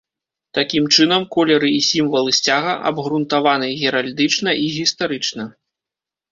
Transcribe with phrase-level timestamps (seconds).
[0.57, 5.43] Такім чынам, колеры і сімвалы сцяга абгрунтаваны геральдычна і гістарычна.